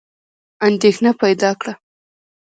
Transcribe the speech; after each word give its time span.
اندېښنه 0.67 1.11
پیدا 1.21 1.51
کړه. 1.61 1.73